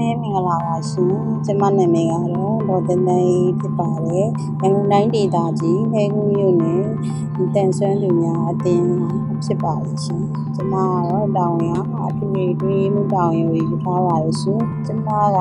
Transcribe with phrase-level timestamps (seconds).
[0.00, 4.26] လုံးပဲမင်္ဂလာပါရှင်ကျမနာမည်ကတော့ဒေါ်တန်းတန်းဖြစ်ပါတယ်
[4.62, 6.84] ရန်ကုန်တိုင်းဒေသကြီးဟဲကူမြို့နယ်
[7.54, 8.88] တန်ဆွမ်းသူများအသင်း
[9.44, 10.24] ဖြစ်ပါတယ်ရှင်
[10.56, 11.70] ကျမကတော့တောင်ရ
[12.06, 15.38] အထူးတွေးမှုတောင်ရယူထားပါတယ်ရှင်ကျမက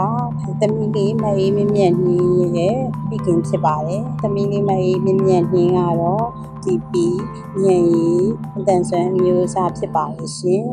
[0.60, 6.28] သမီးလေးမအေးမမြတ်နှင်းရဲ့ပြီးခင်ဖြစ်ပါတယ်သမီးလေးမအေးမမြတ်နှင်းကတော့
[6.64, 6.94] TP
[7.64, 8.10] ညံရီ
[8.58, 10.66] အတန်ဆွမ်းမျိုးစားဖြစ်ပါတယ်ရှင်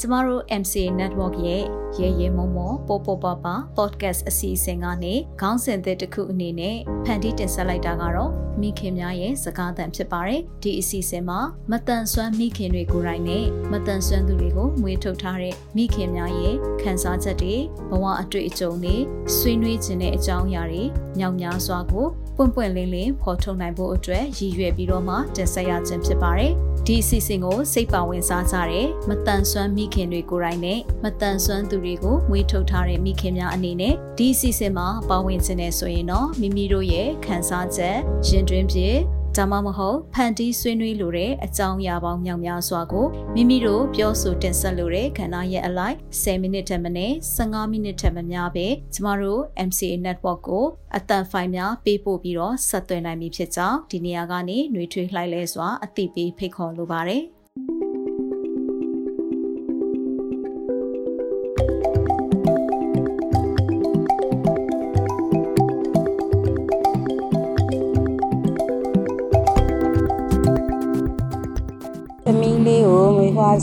[0.00, 1.64] ကျမတို့ MCA Network ရဲ့
[1.98, 17.56] ရဲရဲမုံမောပေါ်ပေါ်ပါပါ podcast အစီအစဉ်ကနေခေါင်းစဉ်သစ်တစ်ခုအနေနဲ့ဖန်တီးတင်ဆက်လိုက်တာကတော့မိခင်များရဲ့စကားသံဖြစ်ပါတယ်ဒီအစီအစဉ်မှာမတန်ဆွမ်းမိခင်တွေကိုယ်တိုင်နဲ့မတန်ဆွမ်းသူတွေကိုမွေးထုတ်ထားတဲ့မိခင်များရဲ့ခံစားချက်တွေ
[17.90, 18.96] ဘဝအတွေ့အကြုံတွေ
[19.36, 20.82] ဆွေးနွေးခြင်းတဲ့အကြောင်းအရာတွေ
[21.18, 22.06] ညောင်များစွာကို
[22.38, 26.52] ပွင့်ပွင့်လင်းလင်းဖော်ထုတ်နိုင်ဖို့အတွက်ရည်ရွယ်ပြီးတော့မှတင်ဆက်ရခြင်းဖြစ်ပါတယ်
[26.86, 37.96] ဒီအစီအစဉ်ကိုစိတ်ပါဝင်စားကြတဲ့မတန်ဆွမ်းမိခင်တွေကိုယ်တိုင်နဲ့မတန်ဆွမ်းသူတွေကိုမွေးထုတ်ထားတဲ့မိခင်များအနေနဲ့ဒီအစီအစဉ်မှာပါဝင်ခြင်းနဲ့ဆိုရင်တော့မိမိတို့ရဲ့ခံစားချက်
[38.28, 38.96] ရင်တွင်းဖြစ်
[39.38, 50.66] ဒါမှမဟုတ်ဖန်တီးဆွေးနွေးလိုတဲ့အကြောင်းအရာပေါင်းမြောက်များစွာကိုမိမိတို့ပြောဆိုတင်ဆက်လိုတဲ့ခန္ဓာရဲ့အလိုက်10မိနစ်ထက်မနည်း15မိနစ်ထက်မများပဲကျမတို့ MCA network ကို
[50.96, 57.22] အတန်ဖိုင်များပေးပို့ပြီးတော့ဆက်သွယ်နိုင်ပြီဖြစ်ကြောင်းဒီနေရာကနေနှွေးထွေးလှိုက်လဲစွာအသိပေးဖိတ်ခေါ်လိုပါတယ်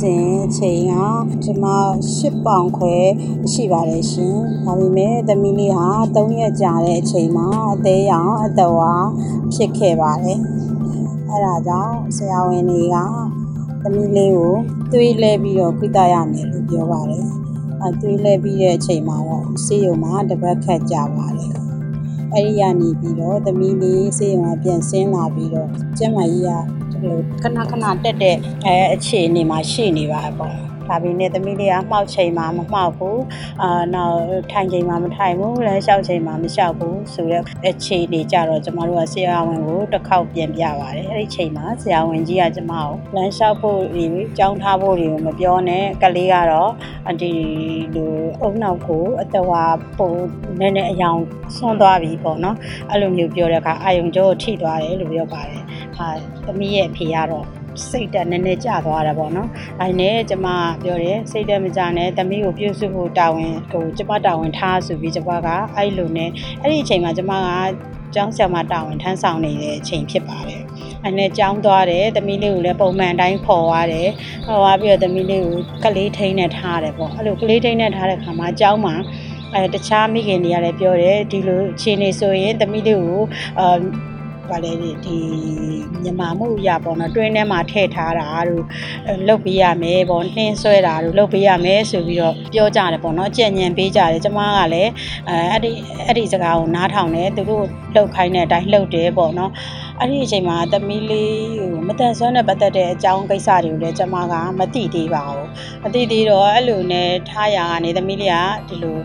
[0.01, 0.93] စဉ်အချိန်က
[1.43, 1.67] ကျွန်မ
[2.09, 2.95] 10ပေါင်ခွဲ
[3.51, 4.35] ရှိပါတယ်ရှင်။
[4.65, 8.93] ဒါပေမဲ့သမီးလေးဟာ3ရက်ကြာတဲ့အချိန်မှာအသေးရောင်အတော်ဝါ
[9.53, 10.39] ဖြစ်ခဲ့ပါတယ်။
[11.29, 12.95] အဲဒါကြောင့်ဆရာဝန်တွေက
[13.81, 14.53] သမီးလေးကို
[14.91, 17.25] သွေးလဲပြီးတော့ခွိတရမယ်လို့ပြောပါတယ်။
[17.81, 21.53] အဲသွေးလဲပြီးတဲ့အချိန်မှာတော့ဆေးရုံမှာတပတ်ခတ်ကြပါတယ်။
[22.33, 26.74] အဲဒီကနေပြီးတော့သမီးလေးဆေးရုံကပြန်ဆင်းလာပြီးတော့ကျမကြီးကဒီ
[27.05, 28.35] လိုခဏခဏတက်တဲ့
[28.65, 33.21] အဲအခြေအနေမှာရှိနေပါပေါ့ဒါပေမဲ့သမီးလေးကမှောက်ချိန်မှာမမှောက်ဘူး
[33.61, 34.19] အာနောက်
[34.51, 44.05] ထိုင်ချိန်မှာမထိုင်ဘူးလမ်းလျှောက်ချိန်မှာမလျှောက်ဘူးဆိုတော့အခြေအနေကြတော့ကျမတို့ကဆရာဝန်ကိုတစ်ခေါက်ပြန်ပြပါတယ်အဲ့ဒီချိန်မှာဆရာဝန်ကြီးကကျမကိုလမ်းလျှောက်ဖို့ဒီ
[44.37, 46.71] ကြောင်းထားဖို့တွေကိုမပြောနဲ့ကလေးကတော့
[47.21, 47.31] ဒီ
[47.95, 49.63] လိုအုံနောက်ကိုအတဝါ
[49.97, 50.11] ပုံ
[50.59, 51.19] နည်းနည်းအယောင်
[51.55, 52.57] ဆွန့်သွားပြီပေါ့နော်
[52.89, 55.64] အဲ့လိုမျိုးပြောတဲ့အခါအာယုံကျောကိုထိသွားတယ်လို့ပြောပါတယ်
[55.97, 56.09] ဟာ
[56.45, 57.45] သမီးရဲ့အဖေကတော့
[57.89, 59.49] စိတ်တက်နည်းနည်းကျသွားတာပေါ့နော်။
[59.81, 60.47] အဲနဲ့ကျမ
[60.83, 66.29] ပြောတယ်စိတ်တက်မကြနဲ့သမီးကိုပြုစုဖို့တာဝန်ဟိုကျမတာဝန်ထားဆိုပြီးကျမကအဲ့လိုနဲ့
[66.61, 67.47] အဲ့ဒီအချိန်မှာကျမက
[68.15, 70.61] ကျောင်းဆရာမတာဝန်ထမ်းဆောင်နေတဲ့အချိန်ဖြစ်ပါတယ်။
[71.03, 74.07] အဲနဲ့ကျောင်းသွားတယ်သမီးလေးကိုလည်းပုံမှန်အတိုင်းခေါ်သွားတယ်။
[74.45, 78.95] ခေါ်သွားပြီးတော့သမီးလေးကိုကလေးထိန်းနဲ့ထားတယ်ပေါ့။အဲ့လိုကလေးထိန်းနဲ့ထားတဲ့ခါမှာကျောင်းမှာ
[79.53, 83.21] အဲတခြားမိခင်တွေကလည်းပြောတယ်ဒီလိုအခြေအနေဆိုရင်သမီးလေးကို
[83.59, 83.77] အာ
[84.49, 85.17] ဗာလေဒီ
[86.03, 88.63] မြန်မာမှုရပေါ့နော်တွင်းထဲမှာထည့်ထားတာတို့
[89.27, 94.91] လုတ်ပေးရမယ်ပေါ့နှင်းဆွဲတာတို့လုတ်ပေးရမယ်ဆိုပြီးတော့ပြောကြတယ်ပေါ့နော်ကြံ့ညံပေးကြတယ်ကျမကလည်း
[95.29, 95.71] အဲအဲ့ဒီ
[96.05, 99.51] အဲ့ဒီစကားကိုနားထောင်တယ်သူတို့လှုပ်ခိုင်းတဲ့အတိုင်းလှုပ်တယ်ပေါ့နော်
[99.99, 105.47] အဲ့ဒီအချိန်မှာသမီးလေးဟိုမတန်ဆွမ်းနဲ့ပတ်သက်တဲ့အကြောင်းကိစ္စတွေကိုလည်းကျမကမသိသေးပါဘူး
[105.83, 108.97] မသိသေးတော့အဲ့လိုနဲ့ထားရကနေသမီးလေးကဒီလို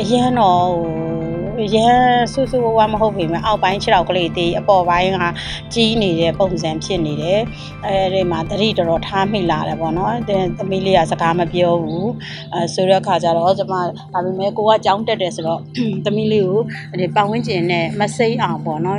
[0.00, 1.33] အရန်တော့ဟို
[1.74, 1.98] ရန်
[2.32, 5.18] ဆူဆူဝါမဟုတ်ပေမဲ့အောက်ပိုင်းခြေထောက်ကလေးတေးအပေါ်ပိုင်းက
[5.74, 7.40] ကြီးနေတဲ့ပုံစံဖြစ်နေတယ်
[7.86, 10.14] အဲဒီမှာတတိတော်တော်ထားမိလာတယ်ပေါ့နော်
[10.58, 12.10] သမီးလေးကစကားမပြောဘူး
[12.54, 13.74] အဲဆိုတဲ့အခါကျတော့ကျွန်မ
[14.12, 15.60] ဒါပေမဲ့ကိုကကြောင်းတက်တယ်ဆိုတော့
[16.04, 16.60] သမီးလေးကို
[17.00, 18.98] ဒီပတ်ဝန်းကျင်နဲ့မစိမ့်အောင်ပေါ့နော်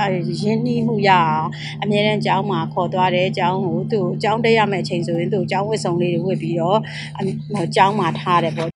[0.00, 0.06] အဲ
[0.42, 1.46] ရင်းနှီးမှုရအောင်
[1.82, 6.78] အမြဲတမ်းကျောင်းမှာခေါ်သွားတယ်ကျောင်းကိုသူ့ကျောင်းတက်ရမယ့်အချိန်ဆိုရင်သူ့ကျောင်းဝတ်စုံလေးတွေဝတ်ပြီးတော့
[7.76, 8.73] ကျောင်းမှာထားတယ်ပေါ့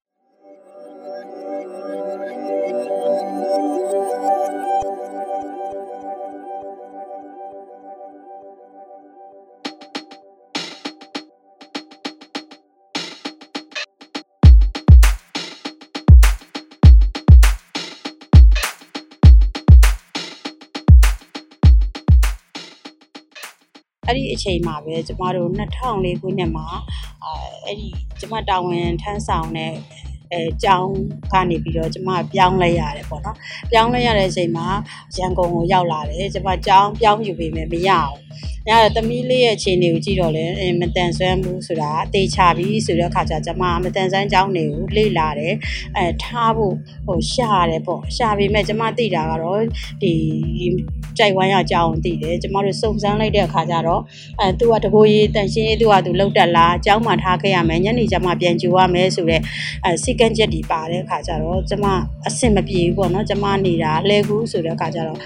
[24.08, 26.66] အဲ့ဒီအချိန်မှာပဲကျမတို့2004ခုနှစ်မှာ
[27.24, 27.32] အဲ
[27.64, 27.88] အဲ့ဒီ
[28.20, 29.72] ကျမတာဝန်ထမ်းဆောင်တဲ့
[30.32, 30.92] အဲကျောင်း
[31.32, 33.36] ကနေပြီးတော့ကျမပြောင်းလဲရတယ်ပေါ့နော်
[33.70, 34.66] ပြောင်းလဲရတဲ့အချိန်မှာ
[35.18, 38.16] ရန်ကုန်ကိုရောက်လာတယ်ကျမကျောင်းပြောင်းယူပေမဲ့မရအောင်
[38.68, 40.44] ညတော့သမီးလေးရဲ့အခြေအနေကိုကြည့်တော့လေ
[40.80, 45.54] မတန်ဆွမ်းဘူးဆိုတာအသေးချပြီးဆိုတဲ့အခါကျကျမမတန်ဆွမ်းကြောင်းတွေကိုလေ့လာတယ်
[45.96, 46.74] အဲထားဖို့
[47.06, 49.62] ဟိုရှာရတယ်ပေါ့ရှာပေမဲ့ကျမသိတာကတော့
[50.02, 50.12] ဒီ
[51.18, 54.02] ကြိုက်ဝမ်းရကြောင်းသိတယ်ကျမတို့စုံစမ်းလိုက်တဲ့အခါကျတော့
[54.40, 59.42] အဲသူကတကိုကြီးတန်ရှင်းရေးသူကသူလောက်တက်လာအကြောင်းမှထားခဲ့ရမယ်ညနေကျမပြန်ကြိုရမယ်ဆိုတော့
[59.84, 61.86] အဲစီကန်းချက်ဒီပါတဲ့အခါကျတော့ကျမ
[62.28, 65.18] အဆင်မပြေဘူးပေါ့နော်ကျမနေတာလဲကူးဆိုတဲ့အခါကျတော့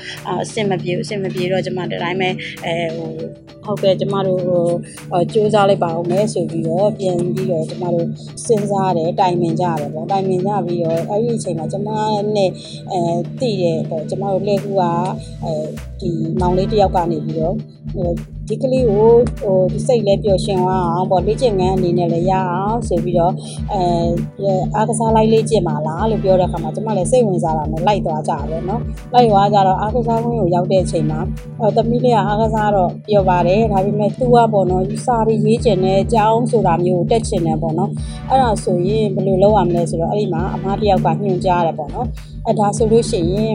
[0.42, 2.28] အဆင်မပြေဘူးအဆင်မပြေတော့ကျမဒီတိုင်းပဲ
[2.64, 3.12] အဲဟို
[3.64, 8.06] ဟုတ်ကဲ့ကျမတို့ဟိုစူးစမ်းလိုက်ပါအောင်မယ်ဆိုပြီးတော့ပြန်ပြီးတော့ကျမတို့
[8.46, 11.88] စဉ်းစားတယ်တိုင်ပင်ကြရတယ်ပေါ့တိုင်ပင်ကြပြီးတော့အဲ့ဒီအချိန်မှာကျမ
[12.36, 12.50] နဲ့
[12.92, 13.00] အဲ
[13.40, 14.82] တည်တယ်ပေါ့ကျမတို့လဲကူက
[15.44, 15.52] အဲ
[16.00, 17.54] ဒီမောင်လေးတယောက်ကနေပြီးတော့
[17.94, 18.10] ဟို
[18.52, 19.10] ဒီကလေးကို
[19.40, 23.32] ဟိုဒီစိတ်လဲပျော်ရွှင်အောင်ပေါ့လေ့ကျင့်ငန်းအနေနဲ့လည်းရအောင်ဆိုပြီးတော့
[23.72, 23.80] အဲ
[24.74, 28.82] အားကစားလိုက်လေ့ကျင့်ပါလားလို့ပြောတဲ့အခါမှာကျမလည်းစိတ်ဝင်စားတာနဲ့လိုက်သွားကြတယ်နော်
[29.14, 31.20] လိုက်သွားကြတော့အားကစားဝင်းကိုရောက်တဲ့အချိန်မှာ
[31.60, 37.90] အဲသမီးလေးကအားကစားတော့ပြောပါတယ်ဒါပေမဲ့သူကပေါ့နော်စာရီရေးကျင်တဲ့အကြောင်းဆိုတာမျိုးတက်ချင်တယ်ပေါ့နော်
[38.28, 42.06] အဲ့ဒါဆိုရင်ဘယ်လိုလုပ်ရမလဲဆိုတော့အဲ့ဒီမှာအမားတယောက်ကညွှန်ကြားတယ်ပေါ့နော်
[42.46, 43.54] အဲဒါဆိုလို့ရှိရင်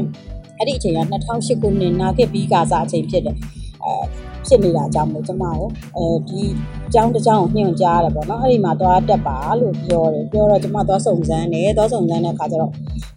[0.57, 3.35] အဲ့ဒီအချိန်က2008ခုနှစ်နာခဲ့ပြီးကစားအချိန်ဖြစ်တယ်
[3.83, 5.61] အဲ ဖြစ်နေတာအကြောင်းမို့ကျမကို
[5.97, 6.41] အဲဒီ
[6.87, 12.71] အကြောင်းတစ်ကြောင်းကိုညွှန်ကြားရတယ်ပေါ့နော်အဲ့ဒီမှာသွားတက်ပါလို့ပြောတယ်ပြောတော့ကျမသွားစုံစမ်းတယ်သွားစုံစမ်းတဲ့အခါကျတော့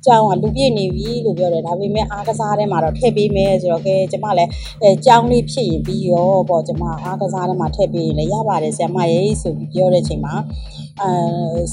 [0.07, 4.51] ကြောင်းကလူပြည့်နေပြီလို့ပြောတယ်ဒါပေမဲ့အားကစားထဲမှာတော့ထည့်ပေးမယ်ဆိုတော့ကဲကျမလည်း
[4.83, 10.35] အဲကြောင်းလေးဖြစ်ရင်ပြီးရောပေါ့ကျမအားကစားထဲမှာထည့်ပေးရင်လည်းရပါတယ်ဆရာမရေဆိုပြီးပြောတဲ့အချိန်မှာ
[11.03, 11.11] အဲ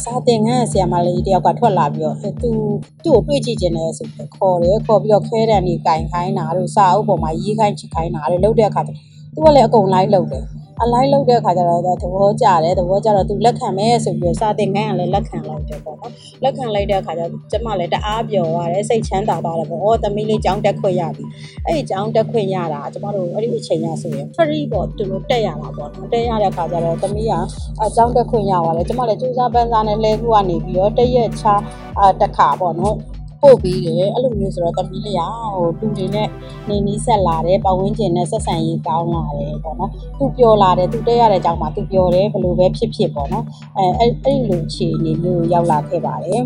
[0.04, 2.50] စာတင်ငန်းဆရာမလေးတယောက်ကထွက်လာပြီးတော့သူ
[3.04, 8.92] သူ့ကိုတွေ့ကြည့်ခြင်းနဲ့ဆိုပြီးခေါ်တယ်ခေါ်ပြီးတော့ခဲတံကြီးကင်ခိုင်းတာတို့စာအုပ်ပေါ်မှာရေးခိုင်းချခိုင်းတာတို့လုပ်တဲ့အခါကျ
[9.38, 10.46] သူကလည်းအကုန်လိုက်လုပ်တယ်
[10.84, 16.12] အလိုက်လုပ်တဲ့အခါကျတော့သဘောကျတယ်သဘောကျတော့သူလက်ခံမယ်ဆိုပြီးတော့စာသင်ခန်းကလည်းလက်ခံလိုက်တယ်ပေါ့နော်
[16.44, 21.24] လက်ခံလိုက်တဲ့အခါကျတော့ကျမလည်းတအားပျော်သွားတယ်စိတ်ချမ်းသာသွားတယ်ပေါ့ဩသမီးလေးကြောင်းတက်ခွင့်ရပြီ
[21.66, 27.34] အဲ့ဒီကြောင်းတက်ခွင့်ရတာကျမတို့အဲ့ဒီအချိန်ကဆိုရင် free ပေါ့သူတို့တက်ရတာပေါ့နော်တက်ရတဲ့အခါကျတော့သမီးက
[27.82, 31.54] အကြောင်းတက်ခွင့်ရပါတယ်ကျမလည်းစူးစမ်းပန်းစားနဲ့လဲခုကနေပြီးတော့တရက်ချာ
[32.20, 32.96] တက်ခါပေါ့နော်
[33.48, 35.22] ပို့ပြီးတယ်အဲ့လိုမျိုးဆိုတော့သမီးလေးက
[35.56, 36.28] ဟိုလူတွေနဲ့
[36.70, 43.46] နေနီးဆက်လာတယ်ပတ်ဝန်းကျင်နဲ့ဆက်ဆံရေးကောင်းလာတယ်ပေါ့နော်သူပြောလာတယ်သူတက်ရတဲ့အကြောင်းမှာသူပြောတယ်ဘယ်လိုပဲဖြစ်ဖြစ်ပေါ့နော်
[43.78, 46.42] အဲအဲ့အဲ့လိုအခြေအနေမျိုးရောက်လာခဲ့ပါတယ်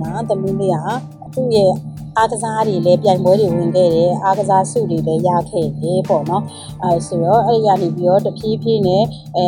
[0.00, 0.86] မှာသမီးလေးက
[1.34, 1.72] သူ့ရဲ့
[2.18, 6.42] အားကစားတွေလည်းပြိုင်ပွဲတွေဝင်ခဲ့တယ်အားကစားစုတွေလည်းရခဲ့တယ်ပေါ့နော်
[6.82, 9.04] အဲဆိုတော့အဲ့ဒီကနေပြီးတော့တဖြည်းဖြည်းနဲ့
[9.36, 9.44] အဲ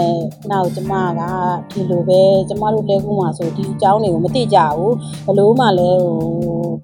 [0.51, 1.23] နောက်ကျမက
[1.73, 4.95] ဒီလိုပဲကျမတို့လဲခုမှာဆိုဒီအကြောင်းတွေကိုမသိကြဘူး
[5.27, 6.19] ဘလို့မှလည်းဟို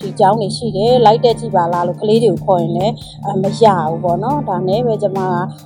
[0.01, 2.95] ဒီအကြောင်းတွေရှိတယ်လိုက်တက်ကြည့်ပါလားလို့ကလေးတွေကိုခေါ်ရင်လည်း
[3.43, 5.19] မရဘူးပေါ့နော်ဒါနဲ့ပဲကျမ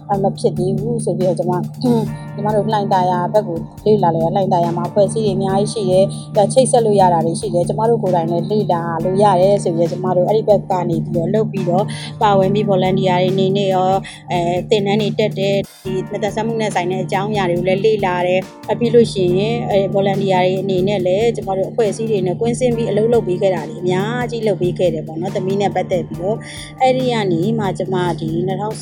[0.09, 3.57] ကမဖြစ်သေးဘူးဆိုပြီးတော့ကျမကျမတို့လှိုင်တာယာဘက်ကို
[3.87, 6.05] လေ့လာလေလှိုင်တာယာမှာဖွဲ့စည်းတွေအများကြီးရှိတယ်
[6.53, 11.85] ချိတ်ဆက်လို့ရတာတွေရှိတယ်ကျမတို့ကိုယ်တိုင်လည်းလေ့လာလို့ရတယ်ဆိုပြီးတော့ကျမတို့အဲ့ဒီဘက်ကနေပြီးတော့လုပ်ပြီးတော့
[12.23, 13.91] ပါဝင်ပြီး volunteer တွေနေနေရော
[14.31, 14.41] အဲ
[14.71, 18.41] တင်နန်းတွေတက်တယ်ဒီမသက်ဆက်မှုနဲ့ဆိုင်တဲ့အကြောင်းအရာတွေကိုလည်းလေ့လာတယ်
[18.71, 26.37] အပြီးလို့ရှိရင်အဲ volunteer တွေအနေနဲ့လည်းကျမတို့အဖွဲ့အစည်းတွေနဲ့ကွင်းဆင်းပြီးအလုပ်လုပ်ပေးခဲ့တာတွေအများကြီးလုပ်ပေးခဲ့တယ်ပေါ့နော်သမီးနဲ့ပတ်သက်ပြီးတော့
[26.81, 28.31] အဲ့ဒီကနေမှကျမဒီ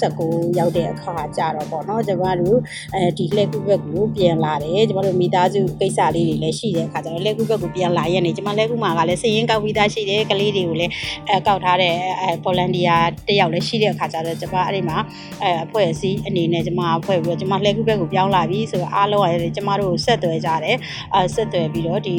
[0.02, 2.58] 2019ရောက်တဲ့အခါကြတော့ပေါ့နော်ကျမတို့
[2.94, 10.92] အဲဒီလက်ကူဘက်ကိုပြန်လာတယ်ကျမတို့မိသားစုကိစ္စလေးတွေလည်းရှိတဲ့အခါကျတော့လက်ကူဘက်ကိုပြန်လာရက်နေကျမလက်ကူမှာကလည်းစည်ရင်ကောက်ပြီးသားရှိတယ်ကလေးတွေကိုလည်း
[11.28, 14.98] အဲကောက်ထားတဲ့အဲ volunteer တယောက်လည်းရှိတဲ့အခါကျတော့ကျမအဲ့ဒီမှာ
[15.42, 20.76] အဲအဖွဲ့အစည်းအနေနဲ့ကျမအဖွဲ့ပြီးတော့ကျမလက်ကူဘက်ကိုပြောင်းလာပြီဆိုတော့အားလုံးကကျမတို့ဆက်သွယ်ကြတယ်
[21.14, 22.14] အဲဆက်သွယ်ပြီးတော့ဒီ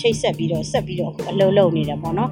[0.00, 2.30] ချိတ်ဆက်ပြီးတော့ဆက်ပြီးတော့အလုပ်လုပ်နေတယ်ပေါ့နော်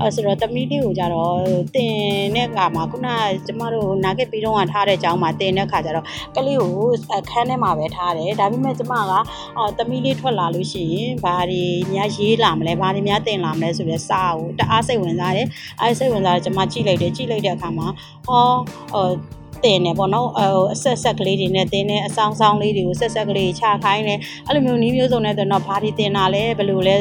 [0.00, 1.38] အဲဆိုတော့သမီးလေးကိုကြတော့
[1.74, 1.94] တင်
[2.34, 6.06] တဲ့အခါမှာခုနကကျမတို့နာဂစ်ပြီးတော့ကထားတဲ့အကြောင်းမှာတင်တဲ့အခါကျတော့
[6.36, 6.72] ကလေးကို
[7.18, 9.12] အခန်းထဲမှာပဲထားတယ်ဒါပေမဲ့ကျမက
[9.58, 15.46] အော်သမီးလေးထွက်လာလို့ရှိရင်ဘာတွေများရေးလာမလဲဘာတွေများတင်လာမလဲဆိုတဲ့စာကိုတအားစိတ်ဝင်စားတယ်
[15.80, 17.86] အဲစိတ်ဝင်စားတယ်ကျမကြည့်လိုက်တယ်ကြည့်လိုက်တဲ့အခါမှာ
[18.26, 18.44] ဟော
[18.92, 19.06] ဟို
[19.64, 26.94] တင်တယ်ပေါ့နော်ဟိုအဆက်ဆက်ကလေးတွေနဲ့တင်တယ်အဆောင်ဆောင်လေးတွေကိုဆက်ဆက်ကလေးချခိုင်းတယ်အဲ့လိုမျိုးနည်းမျိုးစုံနဲ့ဆိုတော့ဘာတွေတင်တာလဲဘယ်လိုလဲ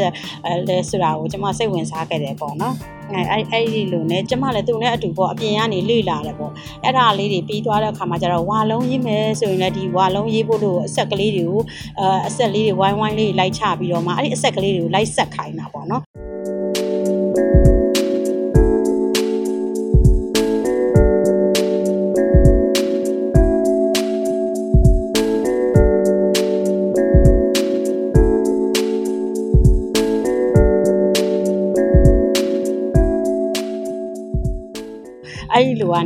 [0.46, 2.76] အဲလဲဆိုတာကိုကျွန်မစိတ်ဝင်စားခဲ့တယ်ပေါ့နော်
[3.14, 6.52] အဲအဲ့အဲ့ဒီလိုနဲ့ကျမလည်းသူ့နဲ့အတူပေါ့အပြင်ကနေလေ့လာတယ်ပေါ့
[6.84, 11.62] အဲ့ဒါလေးတွေပြီးသွားတဲ့အခါမှာကျတော့ဝါလုံးရေးမယ်ဆိုရင်လည်းဒီဝါလုံးရေးဖို့လို့အဆက်ကလေးတွေကို
[12.00, 16.02] အဲအဆက်လေးတွေဝိုင်းဝိုင်းလေးလိုက်ချပြီးတော့မှအဲ့ဒီအဆက်ကလေးတွေကိုလိုက်ဆက်ခိုင်းတာပေါ့နော်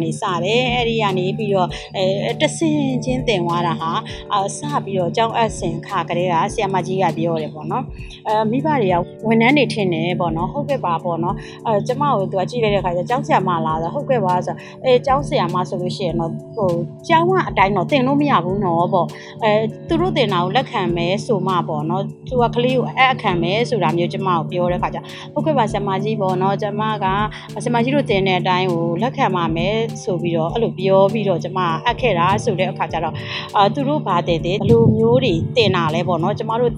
[0.04, 3.92] ကနေစတယ်အဲ့ဒီကနေပြီးတော့အဲတဆင်ချင်းတင်သွားတာဟာ
[4.34, 7.84] အာစပြီးတော့ကျောင်းအပ်စင်ခါကလေးကဆရာမကြီးကပြောတယ်ပေါ့နော်
[8.28, 8.96] အဲမိဘတွေက
[9.28, 16.72] ဝန်ထမ်းတွေထင်တယ်ပေါ့နော်ဟုတ်ကဲ့ပါပေါ့နော်အဲကျမကိုသူကကြည့်လိုက်တဲ့ခါကျကျောင်းဆရာမလာဆိုဟုတ်ကဲ့ပါဆိုအဲကျောင်းဆရာမဆိုလို့ရှိရင်တော့ ဟို
[17.08, 19.08] ကျောင်းကအတိုင်းတော့တင်လို့မရဘူးနော်ပေါ့
[19.44, 19.52] အဲ
[19.88, 25.00] သူတို့တင်တာကိုလက်ခံမယ်ဆိုမှပေါ့နော်သူကကလေးကိုအဲ့အခမ်းမယ်ဆိုတာမျိုးကျမကိုပြောတဲ့ခါကျ
[25.34, 27.06] ဟုတ်ကဲ့ပါဆရာမကြီးပေါ့နော်ကျမက
[27.64, 33.16] ဆရာမကြီးတို့တင်တဲ့အတိုင်းကိုလက်ခံပါမယ်ဆိုပြီးတော့အဲ့လိုပြောပြီးတော့ကျမအပ်ခဲ့တာဆိုတဲ့အခါကျတော့
[33.56, 36.72] အာသူတို့ဘာတင်တယ်ဘယ်လိုမျိုးတွေတင်တာလဲပေါ့နော်ကျမတို့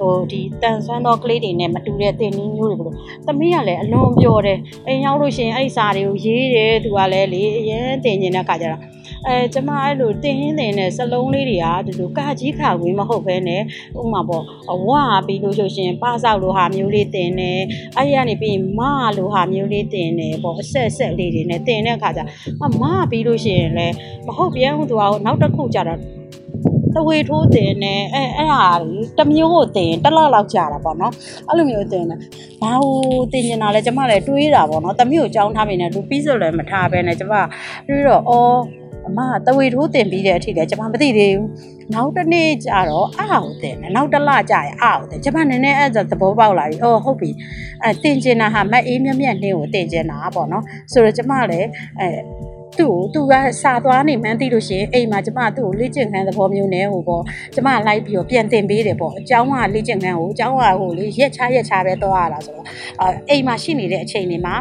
[0.00, 2.94] ဟိုဒီတန်ဆွမ်းသောကလေးတွေနဲ့မတူတဲ့တင်နည်းမျိုးတွေပေါ့
[3.26, 8.82] သမီးကလည်းအလွန်ပြောတယ်အိမ်ရောက်လို့ရှိရင်အဲ့ဒီစာတွေကိုရေးတယ်သူကလည်းလေအရင်တင်နေတဲ့ခါကျတော့
[9.26, 13.62] အဲကျမအဲ့လိုတင်ရင်းတင်တဲ့စလုံးလေးတွေကဒီလိုကာကြီးခါဝေးမဟုတ်ဘဲနဲ့
[14.00, 14.44] ဥမာပေါ့
[14.88, 17.60] ဝါပြီးလို့ဆိုရှင်ပါဆောက်လိုဟာမျိုးလေးတင်တယ်
[17.96, 18.80] အဲ့ဒီကနေပြီးမ
[19.16, 22.20] လိုဟာမျိုးလေးတင်တယ်ပေါ့အဆက်ဆက်လေးတွေနဲ့တင်တဲ့အခါကျ
[22.64, 23.94] အမပြီးလို့ရှိရင်လည်း
[24.26, 26.00] မဟုတ်ပြန်သူကနောက်တစ်ခုကျတော့
[26.94, 28.64] တဝေထိုးတင်နေအဲအဲ့ဟာ
[29.18, 31.12] တစ်မျိုးကိုတင်တစ်လောက်လောက်ကြာတာပေါ့နော်
[31.48, 32.18] အဲ့လိုမျိုးတင်တယ်
[32.62, 37.34] ဘာလို့တင်နေတာလဲကျမလည်းတွေးတာပေါ့နော်တမျိုးကြောင်းထားမိနေလူပြီးဆိုလည်းမထားပဲနဲ့ကျမ
[37.88, 38.58] တွေးတော့အော်
[39.08, 41.48] အမတဝေထိုးတင်ပြီးတဲ့အထိလည်းကျမမသိသေးဘူး
[41.94, 47.30] နောက်တစ်နေ့ကျတော့အဟောက်တင်တယ်နောက်တစ်လကျရင်အဟောက်တင်ကျမနည်းနည်းအဲ့ဒါသဘောပေါက်လာပြီအော်ဟုတ်ပြီ
[47.84, 51.68] အဲတင်ကျင်တာဟာမအေးမြက်မြက်နှင်းကိုတင်ကျင်တာပေါ့နော်ဆိုတော့ကျမလည်း
[52.00, 52.08] အဲ
[52.79, 57.23] သူ့ကိုသူကစာသွားနေမှန်းသိလို့ရှိရင်အိမ်မှာကျမသူ့ကိုလေ့ကျင့်ခန်းသဘောမျိုးနဲ့ဟိုပေါ့
[57.55, 62.65] ကျမလိုက်ပြီးတော့ပြန်တင်ပေးတယ်ပေါ့အเจ้าကလေ့ကျင့်ခန်းကိုအเจ้าကဟိုလေရက်ချရက်ချပဲသွားရတာဆိုတော့
[63.01, 64.55] အဲအိမ်မှာရှိနေတဲ့အချိန်တွေမှာ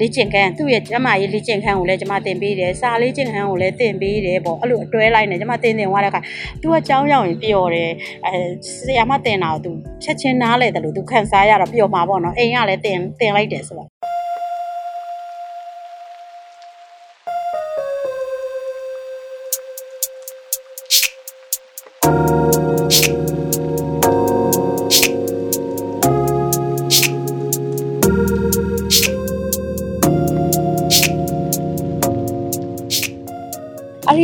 [0.00, 6.20] လေ့ကျင့်ခန်းသူ့ရဲ့ကျမရေးလေ့ကျင့်ခန်းကိုလည်းကျမတင်ပေးတယ်စာလေ့ကျင့်ခန်းကိုလည်းတင်ပေးတယ်ပေါ့အဲ့လိုအတွဲလိုက်နေကျမတင်တင်သွားတဲ့အခါ
[6.62, 7.90] သူကเจ้าရောက်ရင်ပျော်တယ်
[8.26, 8.32] အဲ
[8.84, 9.72] ဆရာမတင်တာကိုသူ
[10.04, 13.91] ချက်ချင်းနားလဲတယ်လို့သူခံစားရတော့ပျော်မှာပေါ့နော်အိမ်ကလည်းတင်တင်လိုက်တယ်ဆိုတော့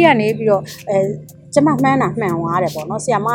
[0.10, 1.00] ကနေပြီးတော့အဲ
[1.54, 3.30] ကျမမှန်းတာမှန်သွားတယ်ပေါ့နော်ဆီယမ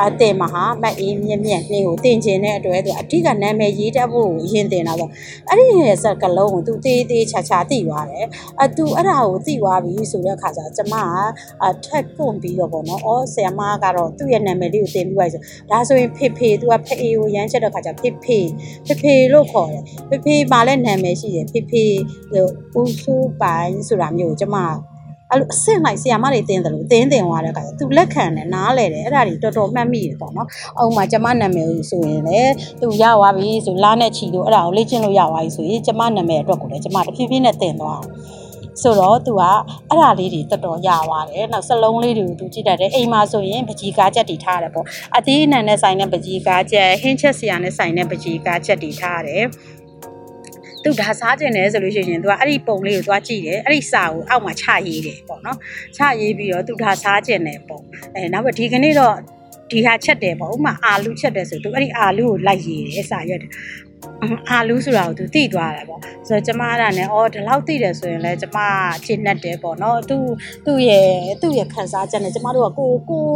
[0.00, 5.08] အတင်မှာဟာမတ်အေးမြက်မြက်နှင်းကိုတင်ကျင်တဲ့အတွက်သူအဓိကနာမည်ရေးတတ်ဖို့အရင်တင်တာဆို
[5.48, 8.26] အဲ့ဒီရဲ့စက်ကလုံးကိုသူတေးသေးချာချာသိသွားတယ်
[8.62, 11.06] အတူအဲ့ဒါကိုသိသွားပြီဆိုတဲ့အခါကျကျမက
[11.64, 18.38] အထက်ပွန့်ပြီးတော့ပေါ့နော်အော်ဆီယမကတော့သူ့ရဲ့နာမည်လေးကိုတင်ပြီးပါဆိုဒါဆိုရင်ဖေဖေသူကဖေအေကိုရမ်းချက်တဲ့အခါကျဖေဖေ
[18.86, 21.84] ဖေဖေလို့ခေါ်တယ်ဖေဖေမှာလည်းနာမည်ရှိတယ်ဖေဖေ
[22.30, 22.46] ဟို
[22.80, 24.58] ဦးဆိုးပိုင်ဆိုတာမျိုးကိုကျမ
[25.30, 38.12] အဲ့လိုအစ်စ်လိုက်ဆီယာမတွေတင်းတယ်လို့တင်းတင်သွားတဲ့အခါကျသူလက်ခံတယ်နားလဲတယ်အဲ့ဒါတွေတော်တော်မှတ်မိတယ်ပေါ့နော်။အောက်မှာကျမနာမည်ကိုဆိုရင်လည်းသူရသွားပြီဆိုလာနဲ့ချီလို့အဲ့ဒါကိုလေ့ကျင့်လို့ရသွားပြီဆိုရင်ကျမနာမည်အတွက်ကိုလည်းကျမတဖြည်းဖြည်းနဲ့တင်သွားတယ်။
[38.82, 39.42] ဆိုတော့သူက
[39.88, 49.44] အဲ့ဒါလေးတွေတော်တော်ရသွားတယ်။နောက်စလုံးလေးတွေကိုသူကြည့်တတ်တယ်။အိမ်မှာဆိုရင်ပကြီးကားချက်တီထားတယ်ပေါ့။အသေးအနံနဲ့ဆိုင်တဲ့ပကြီးကားချက်ဟင်းချက်ဆရာနဲ့ဆိုင်တဲ့ပကြီးကားချက်တီထားတယ်။
[50.84, 55.58] သူဒါစားကျင်တယ်ဆိုလို့ရှိရင်သူကအဲ့ဒီပုံလေးကိုသွားကြည့်တယ်အဲ့ဒီစာကိုအောက်မှာချရေးတယ်ပေါ့နော်
[55.96, 57.82] ချရေးပြီးတော့သူဒါစားကျင်တယ်ပေါ့
[58.14, 59.14] အဲနောက်ပြီးဒီကနေ့တော့
[59.70, 63.50] ဒီဟာချက်တယ်ပေါ့ဥမာအာလူချက်တယ်ဆိုသူအဲ့ဒီအာလူကိုလိုက်ရေးတယ်စာရွက်တယ်
[64.50, 68.58] အာလူဆိုတာကိုသူသိသွားတယ်ပေါ့ဆိုတော့ကျမအဲ့ဒါနဲ့အော်ဒီလောက်သိတယ်ဆိုရင်လည်းကျမ
[69.04, 70.16] ရှင်းနဲ့တယ်ပေါ့နော်သူ
[70.66, 71.08] သူ့ရဲ့
[71.42, 73.26] သူ့ရဲ့ခံစားချက်နဲ့ကျမတို့ကကိုကို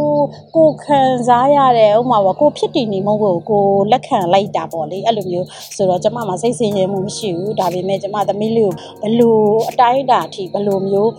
[0.57, 11.11] ကိုခံစားရတဲ့ဥမာပေါ့ကိုဖြစ်တည်နေမှုကိုကိုလက်ခံလိုက်တာပေါ့လေအဲ့လိုမျိုးဆိုတော့ကျမမှာစိတ်ဆင်ရဲမှုမရှိဘူးဒါပေမဲ့ကျမသမီးလေးကိုဘလို့အတိုင်းအတာအထိဘလို့မျိုး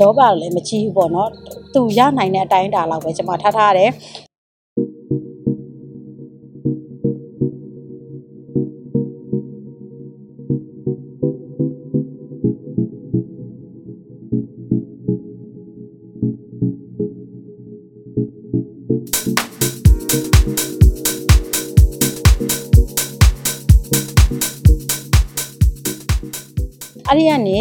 [0.00, 1.30] လောဘလည်းမကြည့်ဘူးပေါ့နော်
[1.74, 3.90] သူရနိုင်တဲ့အတိုင်းအတာလောက်ပဲကျမထားထားတယ်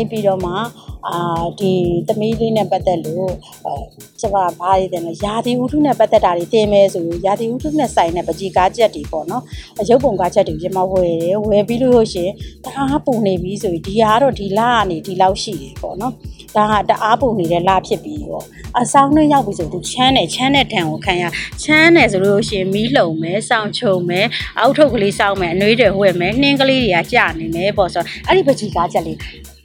[0.10, 0.54] ပြီးတော့မှ
[1.08, 1.74] အာဒီ
[2.08, 3.32] သမီးလေးနဲ့ပတ်သက်လို့
[3.66, 3.74] အဲ
[4.20, 9.44] ကျမဘာတွေတင်လဲယာတီဥထုနဲ့ပတ်သက်တာတွေတင်မယ်ဆိုယာတီဥထုနဲ့ဆိုင်တဲ့ပကြီကားချက်တွေပေါ့နော်
[9.90, 12.34] ရုပ်ပုံကားချက်တွေကျမဝယ်တယ်ဝယ်ပြီးလို့ရှိရင်
[12.66, 16.14] တအားပုံနေပြီဆိုရင်ဒီဟာကတော့ဒီလကနေဒီလောက်ရှိတယ်ပေါ့နော်
[16.56, 18.46] ဒါကတအားပုံနေတဲ့လဖြစ်ပြီးပေါ့
[18.80, 21.24] အဆောင်နဲ့ရောက်ပြီဆိုသူချမ်းတယ်ချမ်းတဲ့ထံကိုခံရ
[21.64, 24.28] ချမ်းတယ်ဆိုလို့ရှိရင်မီးလှုံမယ်စောင်းချုံမယ်
[24.60, 29.18] အောက်ထုတ်ကလေးစောင်းမယ်အနှွေးတွေဝှက်မယ်နှင်းကလေးတွေကကြာနေမယ်ပေါ့ဆိုတော့အဲ့ဒီပကြီကားချက်လေး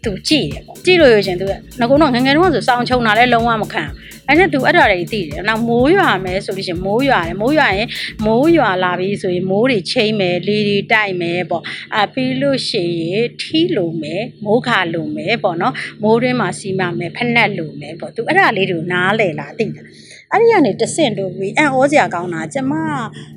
[0.07, 3.85] သူကြည့်တယ်ပေါ့ကြည့်လို့ရချင်းသူကငကုံတော့ငငယ်တုန်းကဆိုစောင်းချုံတာလည်းလုံးဝမခံ
[4.29, 7.89] အဲ့နဲ့သူအဲ့ဒါတွေသိတယ်နောက်မိုးရွာမယ်ဆိုလို့ရှိရင်မိုးရွာတယ်မိုးရွာရင်
[8.27, 11.63] မိုးရွာလာပြီဆိုရင်မိုးတွေချိန်မယ်လေတွေတိုက်မယ်ပေါ့
[11.95, 19.85] အာပြီးလို့ရှိရင်ထီးလုံမယ်မိုးခါလုံမယ်ပေါ့နော်မိုးတွင်းမှာစီမမယ်ဖက်နှက်လုံမယ်ပေါ့သူအဲ့ဒါလေးတွေကိုနားလေလာသိတယ်
[20.33, 22.73] အဲ့ဒီကနေတဆင့်တို့ပြီးအံ့ဩစရာကောင်းတာကျမ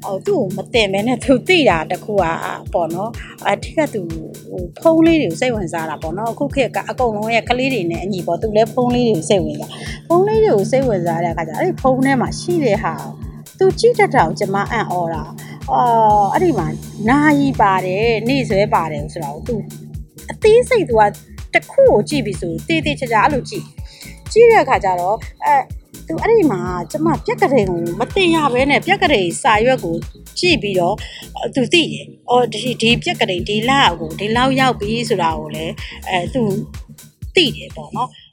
[0.03, 2.33] ဟိုသူ့ကိုမတင်မဲနဲ့သူသိတာတခုอ่ะ
[2.73, 3.11] ပေါ့နော်
[3.47, 4.01] အထက်ကသူ
[4.49, 9.71] ဟိုဖုံးလေးတွေကိုစိတ်ဝင်စားတာပေါ့နော်အခုခေတ်ကအကုန်လုံးရဲ့ကလေးတွေနဲ့အညီပေါ့သူလည်းဖုံးလေးတွေကိုစိတ်ဝင်စား
[10.07, 12.93] ဖုံးလေးတွေကိုစိတ်ဝင်စားတဲ့အခါကျအဲ့ဒီဖုံးထဲမှာရှိတဲ့ဟာ
[13.59, 15.23] သူကြည့်တတ်တာကိုကျမအံ့ဩတာ
[15.73, 16.67] အာအဲ့ဒီမှာ
[17.09, 19.55] နာယီပါတယ်နေ့ဆွဲပါတယ်ဆိုတော့သူ
[20.31, 21.03] အသေးစိတ်သူက
[21.53, 23.65] တစ်ခုကိုကြည့်ပြီဆိုတေးသေးချာချာအဲ့လိုကြည့်
[24.31, 25.55] ကြည့်တဲ့အခါကျတော့အဲ
[26.07, 29.95] သူအဲ့ဒီမှာကျမပြက်ကလေးကိုမတင်ရဘဲနဲ့ပြက်ကလေးစာရွက်ကို
[30.39, 30.95] ကြည့်ပြီးတော့
[31.55, 35.73] သူသိတယ်။အော်ဒီဒီပြက်ကလေးဒီလောက်ကိုဒီလောက်ရောက်ပြီဆိုတာကိုလည်း
[36.07, 36.43] အဲသူ
[37.35, 38.09] သိတယ်ပေါ့နော်။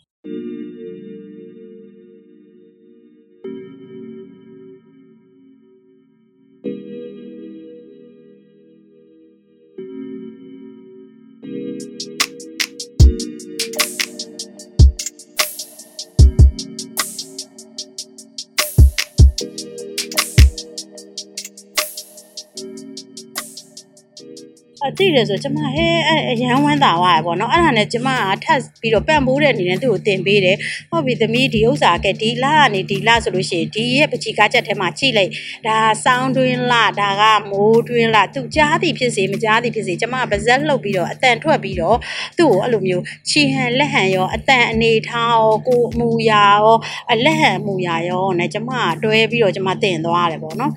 [25.16, 30.56] တယ်ဆိုကျမဟဲအဲအရန်ဝမ်းသာသွားရပေါ့နော်အဲ့ဒါနဲ့ကျမကထပ်ပြီးတော့ပံ့ပိုးတဲ့အနေနဲ့သူ့ကိုတင်ပေးတယ်
[30.90, 35.32] ဟုတ်ပြီသမီးဒီဥစ္စာကဒီလကနေဒီလဆိုလို့ရှိရင်ဒီရဲ့ပချီကားချက်ထဲမှာကြည့်လိုက်
[35.66, 41.96] ဒါဆောင်းတွင်းလဒါကမိုးတွင်းလသူကြားသည်ဖြစ်စေမကြားသည်ဖြစ်စေကျမကပါဇက်လှုပ်ပြီးတော့အတန်ထွက်ပြီးတော့
[42.38, 46.76] သူ့ကိုအဲ့လိုမျိုးချီဟန်လက်ဟန်ရောအတန်အနေထားရောကိုအမူအရာရော
[47.12, 50.72] အလက်ဟန်အမူအရာရောနဲ့ကျမကတွဲပြီးတော့ကျမတင်သွားတယ်ပေါ့နော်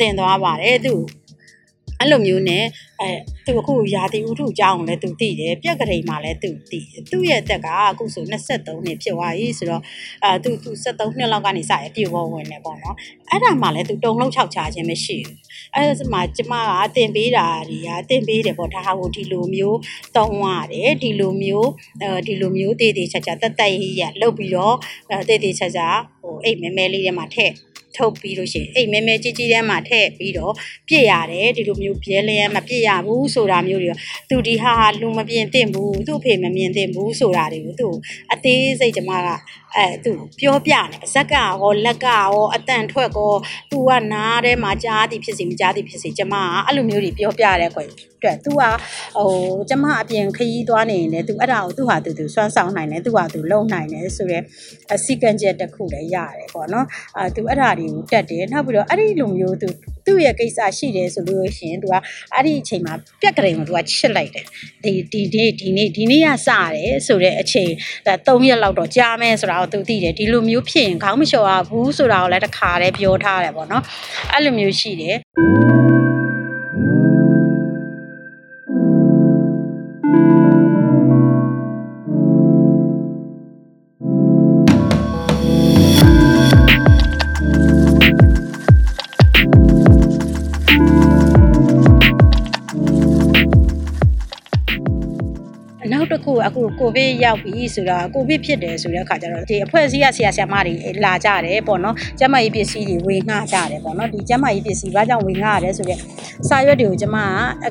[0.00, 1.00] တင်သွားပါတယ်သူ့
[2.00, 2.64] အဲ့လိုမျိုးနဲ့
[3.00, 3.10] အဲ
[3.46, 8.32] သူအခုရာသီဥတုကြောင်းလည်းသူသိတယ်ပြက်ကလေးမှလည်းသူသိတယ်သူ့ရဲ့အသက်ကအခုဆို23
[8.84, 9.82] နှစ်ဖြစ်သွားပြီဆိုတော့
[10.24, 12.96] အဲသူသူ73နှစ်လောက်ကနေစရပြေပေါ်ဝင်နေပေါ့နော်
[13.30, 15.38] အဲ့ဒါမှလည်းသူတုံလုံး6ချခြင်းမရှိဘူး
[15.74, 19.78] အဲ့ဒါမှကျမကတင်ပေးတာတွေကတင်ပေးတယ်ပေါ့ဒါဟာကိုဒီလိုမျိုး
[20.16, 21.70] တောင်းရတယ်ဒီလိုမျိုး
[22.02, 24.76] အဲဒီလိုမျိုးတည်တည်ချာချာတက်တက်ရရလှုပ်ပြီးတော့
[25.28, 25.88] တည်တည်ချာချာ
[26.20, 27.52] ဟိုအိတ်မဲမဲလေးထဲမှာထည့်
[27.96, 30.52] ထုတ်ပြီးလို့ရှိရင်အိတ်မဲမဲကြီးကြီးထဲမှာထည့်ပြီးတော့
[30.88, 33.92] ပြည့်ရတယ်ဒီလိုမျိုးပြဲလဲမပြည့်ရဘူးဆိုတာမျိုးတွေ
[34.30, 37.88] သူဒီဟာလူမပြင်းသင့်ဘူးသူ့အဖေမမြင်သင့်ဘူးဆိုတာတွေကိုသူ
[38.32, 39.28] အသေးစိတ်ကျမက
[39.76, 43.32] အဲသူပြောပြနေပါဇက်ကရောလက်ကရောအတန်ထွက်ကော
[43.70, 47.84] သူကနားထဲမှာကြားသည်ဖြစ်စီမကြားသည်ဖြစ်စီကျမကအဲ့လိုမျိုးတွေပြောပြတဲ့ခွေ
[48.24, 48.62] အတွက်သူက
[49.16, 49.30] ဟို
[49.68, 54.44] ကျမအပြင်ခရီးသွားနေရင်လည်းသူအဲ့ဒါကိုသူ့ဟာသူသူစွမ်းဆောင်နိုင်တယ်သူ့ဟာသူလုံနိုင်တယ်ဆိုတော့
[54.94, 59.68] အစီကံချက်တစ်ခုလည်းရတယ်ပေါ့နော်အာသူအဲ့ဒါတွေကိုတက်တယ်နောက်ပြီးတော့အဲ့ဒီလိုမျိုးသူ
[60.06, 61.94] သူ့ရဲ့ကိစ္စရှိတယ်ဆိုလို့ရှိရင်သူက
[62.34, 64.46] အဲ့ဒီအချိန်မှာပြက်ကလေးကိုသူကချစ်လိုက်တယ်
[64.84, 67.70] ဒီဒီနေ့ဒီနေ့ဒီနေ့ကစတယ်ဆိုတဲ့အချိန်
[68.06, 73.82] ဒါ3ရက်လောက်တော့ကြာမယ်ဆိုတာကိုသူသိတယ်ဒီလိုမျိုးဖြစ်ရင်ခေါင်းမလျှော်ရဘူးဆိုတာကိုလည်းတစ်ခါတည်းပြောထားတယ်ပေါ့နော်
[74.32, 75.16] အဲ့လိုမျိုးရှိတယ်
[96.80, 106.00] ကိုဗစ်ရောက်ပြီဆိုတော့ကိုဗစ်ဖြစ်တယ်ဆိုတဲ့အခါကျတော့ဒီအဖွဲ့အစည်းကဆရာဆရာမတွေလာကြတယ်ပေါ့နော်ကျမကြီးပစ္စည်းတွေဝေငှကြတယ်ပေါ့နော်ဒီကျမကြီးပစ္စည်းဘာကြောင့်ဝေငှရတယ်ဆိုတော့
[106.48, 107.16] စာရွက်တွေကိုကျမ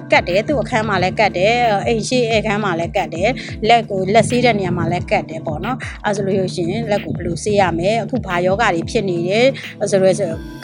[0.02, 1.56] ကကတ်တယ်သူ့အခန်းမှာလည်းကတ်တယ်
[1.88, 3.30] အိမ်ရှိအခန်းမှာလည်းကတ်တယ်
[3.68, 9.48] လက်ကိုလက်ဆေးတဲ့နေရာမှာလည်းကတ်တယ်ပေါ့နော်အဲဆိုလို့ရှိရင်လက်ကိုဘယ်လိုဆေးရမလဲအခုဘာယောဂတွေဖြစ်နေတယ်
[9.92, 10.16] ဆိုတော့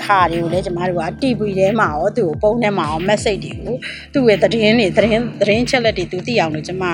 [0.03, 3.75] ခါတွေကိုလည်းကျမတို့က TV ထဲမှာရောသူ့ကိုပုံထဲမှာရော message တွေကို
[4.13, 6.85] သူ့ရဲ့သတင်းတွေသတင်းသတင်းချက်လက်တွေသူသိအောင်လို့ကျမ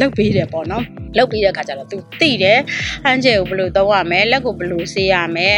[0.00, 0.84] လုတ်ပေးတယ်ပေါ့နော်
[1.16, 2.58] လုတ်ပေးတဲ့အခါကျတော့ तू သိတယ်
[3.04, 5.48] ဟန်းကျဲကိုဘယ်လိုသုံးရမလဲလက်ကိုဘယ်လိုဆေးရမလဲ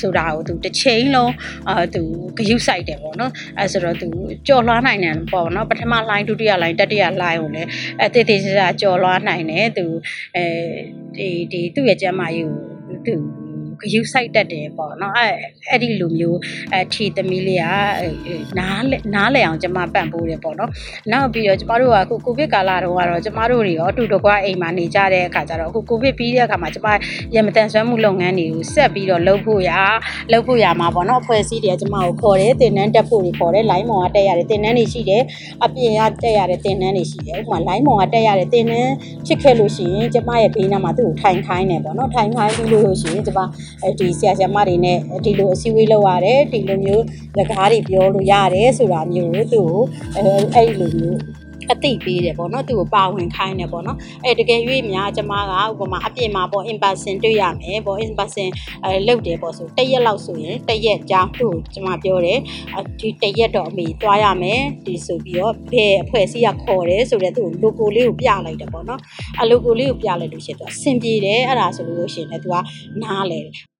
[0.00, 1.32] ဆိုတာကို तू တစ်ချိန်လုံး
[1.68, 2.02] အာ तू
[2.36, 4.08] ဂရုစိုက်တယ်ပေါ့နော်အဲဆိုတော့ तू
[4.48, 7.68] ကြော်လွှားနိုင်တယ်ပေါ့နော်ပထမ line ဒုတိယ line တတိယ line ကိုလည်း
[8.00, 9.84] အဲတည်တည်ချာချာကြော်လွှားနိုင်တယ် तू
[10.36, 10.46] အဲ
[11.16, 12.46] ဒီဒီသူ့ရဲ့ကျမ်းမာရေး
[12.88, 13.14] ကို तू
[13.79, 15.27] ဂယူးဆိုင်တက်တယ်ပေါ့နော်အဲ
[15.69, 16.39] အဲ့ဒီလိုမျိုး
[16.73, 17.65] အဲထီသမီးလေးက
[18.59, 18.81] နား
[19.15, 20.71] နားလဲအောင်ကျမပန့်ပိုးတယ်ပေါ့နော်
[21.11, 26.87] နောက်ပြီးတော့ကျမတို့ကအခုကိုဗစ်ကာလတုန်းကတော့ကျမတို့တွေရောတူတကွာအိမ်မှာနေကြတဲ့အခါကျတော့အခုကိုဗစ်ပြီးတဲ့အခါမှာကျမ
[27.35, 29.71] ရမတန်ဆွမ်းမှုလုပ်ငန်းတွေကိုဆက်ပြီးတော့လုပ်ဖို့ရ
[30.31, 35.23] လုပ်ဖို့ရမှာပေါ့နော်အဖွဲ့အစည်းတွေကကျမကိုခေါ်တယ်တင်နန်းတက်ဖို့တွေခေါ်တယ်လိုင်းမောင်ကတက်ရတယ်တင်နန်းတွေရှိတယ်
[35.63, 38.91] အပြင်ကတက်ရတဲ့တင်နန်းတွေရှိတယ်ဥပမာလိုင်းမောင်ကတက်ရတဲ့တင်နန်း
[39.27, 43.45] ဖြစ်ခဲ့လို့ရှိရင်ကျမရဲ့ဘေးနားမှာသူ့ကိုထိုင်ခိုင်းတယ်ပေါ့နော်ထိုင်ခိုင်းပြီးလို့ရှိရင်ကျမအဲ
[43.99, 47.03] ဒီဆရာဆရာမတွေနဲ့ဒီလိုအစည်းအဝေးလုပ်ရတယ်ဒီလိုမျိုး
[47.37, 49.81] စကားတွေပြောလို့ရတယ်ဆိုတာမျိုးကိုသူ့ကို
[50.15, 50.21] အဲ
[50.53, 51.19] အဲ့လိုမျိုး
[51.71, 54.59] အသိပေးတယ်ပေါ့နော်သူ့ကိုပါဝင်ခိုင်းတယ်ပေါ့နော်အဲတကယ်၍
[54.91, 58.47] များကျမကဥပမာအပြင်မှာပေါ့ in person တွေ့ရမယ်ပေါ့ in person
[58.83, 62.39] အဲလုပ်တယ်ပေါ့ဆိုတရက်လောက်ဆိုရင်တရက်ကြာသူ့ကိုကျမပြောတယ်
[62.99, 69.01] ဒီတရက်တော့အမေသွားရမယ်ဒီဆိုပြီးတော့ဘယ်အဖွဲ့အစည်းကခေါ်တယ်ဆိုတော့သူ့ကို logo လေးကိုပြလိုက်တယ်ပေါ့နော်
[69.41, 72.55] အ logo လေးကိုပြလိုက်လို့ရှိရင်သူအဆင်ပြေတယ်အဲ့ဒါဆိုလို့ရှိရင်လည်းသူက
[73.01, 73.76] နားလဲတယ်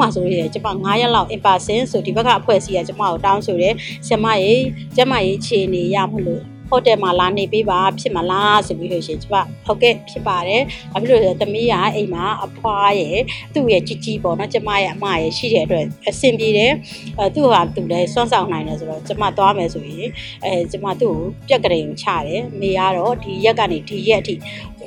[0.00, 3.74] မာဆိုရင်ကျမ9ရက်လောက် in person ဆိုဒီဘက်ကအဖွဲ့အစည်းကကျမကိုတောင်းဆိုတယ်
[4.06, 4.54] ဆရာမရေ
[4.96, 13.18] ကျမရေအခြေအနေရမလို့ဟိုတယ်မှာလာနေပေးပါဖြစ်မလားဆိုပြီးလို့ရှိရင်ကျမဟုတ်ကဲ့ဖြစ်ပါတယ်။ဘာဖြစ်လို့လဲသမီးကအိမ်မှာအဖွားရဲ့
[13.54, 16.72] သူ့ရဲ့ជីជីပေါ့နော်ကျမရဲ့အမရဲ့ရှိတဲ့အတွက်အဆင်ပြေတယ်။
[17.18, 20.08] အဲသူ့ဟာသူလည်းစွန့်ဆောင်နိုင်တယ်ဆိုတော့ကျမသွားမယ်ဆိုရင်
[20.44, 24.34] အဲကျမသူ့ကိုပြက်ကလေးကိုချတယ်။မိကတော့ဒီရက်ကနေဒီရက်အထိ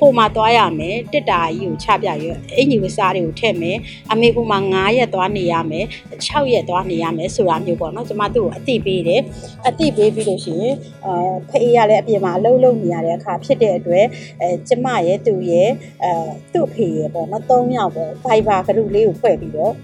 [0.02, 3.78] ဟိုမှာသွားရမယ်တစ်တာကြီးကိုချပြရအင်ကြီးဝစားတွေကိုထည့်မယ်
[4.12, 5.86] အမေကမှ9ရက်သွားနေရမယ်
[6.26, 9.22] 6ရက်သွားနေရမယ်ဆိုတာမျိုးပေါ့နော်ကျမသူ့ကိုအတိပေးတယ်
[9.68, 10.74] အတိပေးပြီးလို့ရှိရင်
[11.06, 11.14] အဲ
[11.50, 14.06] ဖေးရလည်းအပြင်မှာအလုံးလုံးနေရတဲ့အခါဖြစ်တဲ့အတွက်
[14.40, 15.68] အဲကျမရဲ့သူ့ရဲ့
[16.04, 16.12] အဲ
[16.54, 19.74] သူ့ဖေရဲ့ပေါ့နော်၃ယောက်ပေါ့ Viber ကရုလေးကိုဖွဲ့ပြီးတော့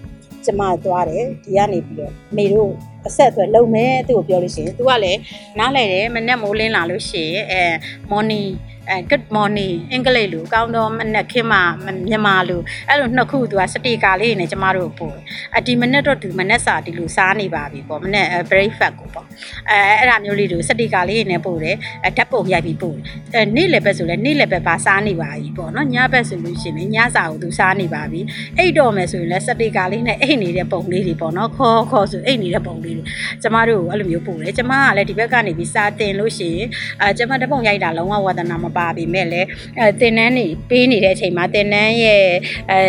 [0.44, 2.72] ကျမသွားတယ်ဒီကနေပြီးတော့မေတို့
[3.06, 5.20] အဆက်အသွယ်လုပ်မယ်သူ့ကိုပြောလို့ရှိရင် तू ကလည်း
[5.58, 7.62] နားလဲတယ်မနေ့မိုးလင်းလာလို့ရှိရင်အဲ
[8.10, 8.48] morning
[8.90, 11.62] အဲ good morning အင်္ဂလိပ်လိုကောင်းသောမနက်ခင်းမှာ
[12.08, 15.16] မြန်မာလိုအဲ့လိုနှစ်ခုသူကစတီကာလေးနဲ့ကျမတို့ပို့
[15.56, 19.26] အဒီမနက်တော့သူမနက်စာဒီလိုစားနေပါပြီပေါ့မနက် breakfast ကိုပေါ့
[19.70, 21.76] အဲအဲ့ဒါမျိုးလေးတို့စတီကာလေးနဲ့ပို့တယ်
[22.16, 28.20] ဓာတ်ပုံရိုက်ပြီးပို့တယ်အဲနေ့လည်းပဲဆိုလဲနေ့လည်းပဲပါစားနေပါပြီပေါ့နော်ညဘက်ဆိုလို့ရှိရင်ညစာကိုသူစားနေပါပြီ
[28.58, 33.04] အိတ်တော့မယ်ဆိုရင်လည်းစတီကာလေးနဲ့အိတ်နေတဲ့ပုံလေးတွေပေါ့နော်ခေါ်ခေါ်ဆိုအိတ်နေတဲ့ပုံလေးတွေ
[33.42, 36.66] ကျမတို့အဲ့လိုမျိုးပို့တယ်ကျမကလည်းဒီဘက်ကနေပြီးစားတင်လို့ရှိရင်
[37.00, 39.46] အဲကျမဓာတ်ပုံရိုက်တာလုံးဝဝါသနာမပါပေမဲ့လည်း
[39.80, 42.24] အဲတင်နန်းနေပေးနေတဲ့အချိန်မှာတင်နန်းရဲ့
[42.70, 42.80] အဲ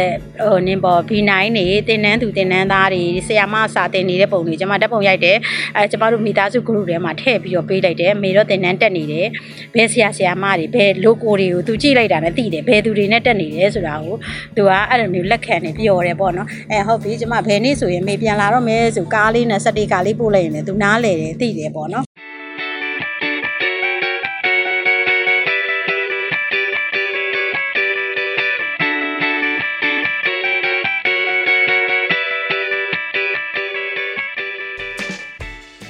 [0.49, 5.37] ဟိုနင်းပေါ် B9 နေတင်နန်းသူတင်နန်းသားတွေဆရာမစာတင်နေတဲ့ပုံတွေကျွန်မတက်ပုံရိုက်တယ်
[5.75, 9.27] အဲကျွန်မတို့မိသားစု group ထဲမှာထည့်ပြီးတော့ပေးလိုက်တယ်မေတော့တင်နန်းတက်နေတယ်
[9.75, 14.15] ဘယ်ဆရာဆရာမတွေဘယ် logo တွေကိုသူကြည့်လိုက်တာနဲ့သိတယ်ဘယ်သူတွေနဲ့တက်နေတယ်ဆိုတာကို
[14.57, 22.08] သူကအဲ့လိုမျိုးလက်ခံနေပြောတယ်ပေါ့နော်အဲဟုတ်ပြီကျွန်မဘယ်နေ့ဆိုရင်မေပြန်လာတော့မယ်ဆိုကားလေးနဲ့စက်တေကားလေးပို့လိုက်ရင်လည်းသူနားလေတယ်သိတယ်ပေါ့နော်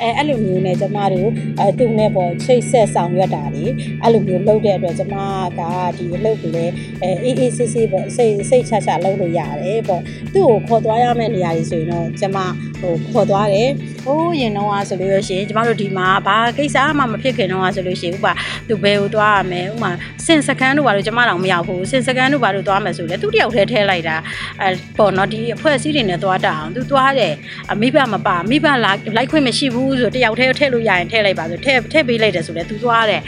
[0.10, 3.66] အဲအဲ့လိုမျိုးနဲ့ကျမတို့အဲသူ့နဲ့ပေါ့ချိတ်ဆက်ဆောင်ရွက်တာတွေ
[4.04, 5.16] အဲ့လိုမျိုးလုပ်တဲ့အတွက်ကျမ
[5.60, 5.62] က
[5.98, 10.02] ဒီအလုပ်ကိုလည်းအဲအေးအေးဆေးဆေးပေါ့စိတ်စိတ်ချချလုပ်လို့ရတယ်ပေါ့
[10.34, 12.38] သူ့ကိုခေါ်သွားရမယ့်နေရာတွေဆိုရင်တော့ကျမ
[12.82, 13.70] ဟိုခေါ်သွားတယ်
[14.06, 18.34] ဟိုးရင်တော့ဆိုလို့ရှိရင်ကျမတို့ဒီမှာဘာကိစ္စမှမဖြစ်ခင်တော့ဆိုလို့ရှိရင်ဥပမာ
[18.70, 19.92] သူဘယ်ကိုသွားရမယ်ဥပမာ
[20.26, 24.16] စင်စကန်တို့ဘာလို့ကျမတော့မရောက်ဘူးစင်စကန်တို့ဘာလို့သွားမယ်ဆိုလဲသူတယောက်တည်းထဲလိုက်တာ
[24.62, 27.34] အဲပေါ့နော်ဒီအဖွဲ့အစည်းတွေနဲ့သွားတာအောင်သူသွားတယ်
[27.82, 33.22] မိဘမပါမိဘလာလိုက်ခွင့်မရှိဘူးဆိုတယောက်တည်းထည့်လို့ရရင်ထည့်လိုက်ပါဆိုထည့်ထည့်ပေးလိုက်တယ်ဆိုလဲသူသွားတယ်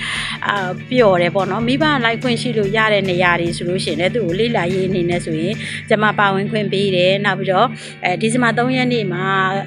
[0.47, 5.55] အာပျော်တယ်ပေါ့နော်မိဘလိုက်ခွင့်ရှိလို့ရတဲ့နေရာတွေဆိုလို့ရှိရင်လည်းသူ့ကိုလေးလာရေးအနေနဲ့ဆိုရင်
[5.89, 7.67] ကျမပါဝင်ခွင့်ပေးတယ်နောက်ပြီးတော့
[8.05, 9.23] အဲဒီဇင်ဘာ3ရက်နေ့မှာ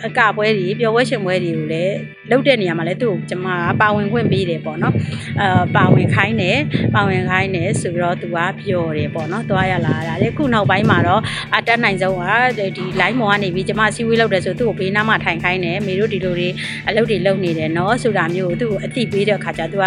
[0.07, 1.97] အကပွဲတွေပျော်ပွဲရှင်ပွဲတွေကိုလည်း
[2.31, 3.47] လုပ်တဲ့နေရာမှာလည်းသူ့ကိုကျမ
[3.81, 4.95] ပါဝင်ခွင့်ပေးတယ်ပေါ့နော်
[5.41, 6.59] အာပါဝင်ခိုင်းတယ်
[6.95, 11.23] ပါဝင်ခိုင်းတယ်ဆိုတော့သူကပျော်တယ်ပေါ့နော်သွားရလာတာလေခုနောက်ပိုင်းမှာတော့
[11.57, 16.49] အတက်နိုင်ဆုံးကဒီ line မော်ကနေပြီးကျမစီဝေးလုပ်တယ်ဆိုသူ့ကိုဘေးနားမှာထိုင်ခိုင်းတယ်မေတို့ဒီလိုတွေ
[16.89, 19.85] အလုပ်တွေလုပ်နေတယ်နော်ဆိုတာမျိုးကိုသူ့ကိုအတိပေးတဲ့အခါကျသူက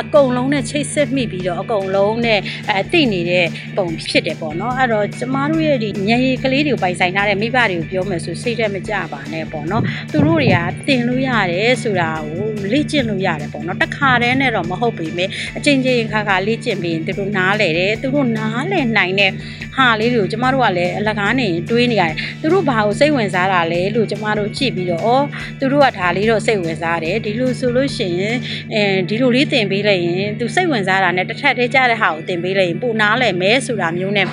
[0.00, 2.40] အကုံလုံးနဲ့ချိတ်ဆက်မိပြီးတော့အကုံလုံးနဲ့
[2.70, 19.30] အဲတိနေတဲ့ပုံဖြစ်တယ်ပေါ့နော်အဲ့တော့ကျမတို့ရဲ့ဒီညရည်ကလေးတွေကိုပိုင်ဆိုင်ထားတဲ့မိဘတွေကိုပြောမယ်ဆိုစိတ်ထဲမကြပါနဲ့ပေါ့နော်သူတို့တွေကတင်လို့ရတယ်ဆိုတာကိုလေ့ကျင့်လို့ရတယ်ပေါ့နော်တခါတည်းနဲ့တော့မဟုတ်ပေမဲ့အချိန်ချင်းခါခါလေ့ကျင့်ပြီးရင်သူတို့နားလဲတယ်သူတို့နားလဲနိုင်တဲ့
[19.76, 25.22] ဟာလေးတွေကိုကျမတို့ကလည်းအလကားနေတွေးနေရတယ်သူတို့ဘာကိုစိတ်ဝင်စားတာလဲလို့ကျမတို့ကြည့်ပြီးတော့ဩ
[25.60, 28.36] သူတို့ကဒါလေးတော့စိတ်ဝင်စားတယ်ဒီလိုဆိုလို့ရှိရင်
[28.74, 34.26] အဲဒီလိုလေးတင်ပေးလိုက်ရင်သူစိတ်ဝင်စားတာနဲ့တစ်ထပ်သေးကြတဲ့ဟာကိုတင်ပေးလိုက်ရင်ပိုနားလဲမဲဆိုတာမျိုးနဲ့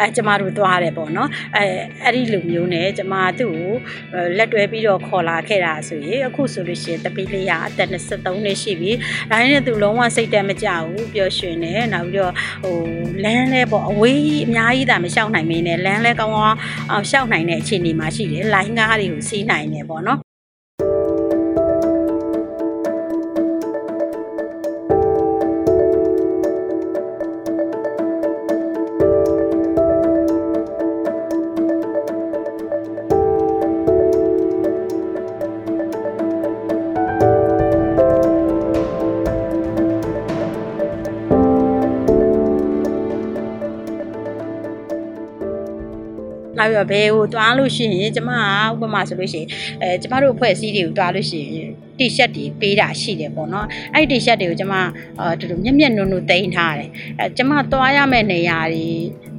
[0.00, 1.64] အဲကျမတို့သွားတယ်ပေါ့နော်အဲ
[2.04, 3.54] အဲ့ဒီလိုမျိုးနဲ့ကျမသူ့
[4.12, 8.90] ကိုလက်တွဲပြီးတော့ခေါ်လာခဲ့တာဆိုရင်အခုဆိုလို့ရှိရင်တပီးလေးကအသက်23နှစ်ရှိပြီ
[9.30, 12.78] ဒါနဲ့သူလုံးဝစိတ်တက်မကြဘူးပျော်ရွှင်တယ်နောက်ပြီးတော့ဟို
[13.24, 16.58] လမ်းလဲပေါ့အဝေးကြီးအများကြီးသာမလျှောက်နိုင်မင်းနဲ့လမ်းလဲကောင်းကောင်း
[16.90, 20.23] အောင်လျှောက်နိုင်တဲ့အခြေအနေမှာရှိတယ်လိုင်းကားတွေကိုစီးနိုင်တယ်ပေါ့နော်
[46.64, 49.48] ထားပြီးတော့ဘယ်ကိုတွားလို့ရှိရင်ကျမကဥပမာဆိုလို့ရှိရင်
[49.82, 54.74] အဲကျမတို့အဖွဲ့အစည်းတွေကိုတွားလို့ရှိရင်တီရှပ်တွေပေးတာရှိတယ်ပေါ့နော်အဲ့ဒီတီရှပ်တွေကိုကျမ
[55.20, 58.86] အာတူတူမျက်မျက်နုံနုံတိန်းထားတယ်အဲကျမသွားရမယ့်နေရာတွေ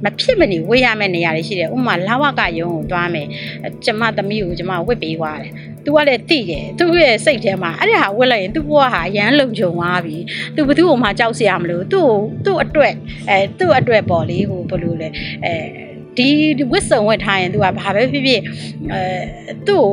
[0.04, 3.26] မဖြစ်မနေဝေးရမယ့်နေရာတွေရှိတယ်ဥပမာလာဝကရုံကိုတွားမယ်
[3.84, 5.52] ကျမသမီးကိုကျမဝစ်ပေးသွားတယ်
[5.84, 10.16] သူကလည်းတိတယ်သူ့ရဲ့စိတ်ထဲမှာအဲ့ဒါဟာဝစ်လိုက်ရင်သူ့ဘဝဟာရမ်းလုံခြုံသွားပြီ
[10.56, 12.94] သူဘသူ့ကိုမှကြောက်စရာမလိုသူ့ကိုသူ့အတွက်
[13.30, 15.08] အဲသူ့အတွက်ပေါ့လေဟိုဘယ်လိုလဲ
[15.44, 15.54] အဲ
[16.18, 16.28] ဒီ
[16.72, 18.40] ဝစ်စုံဝတ်ထားရင် तू ကဘာပဲဖြစ်ဖြစ်
[18.92, 19.84] အဲသူ့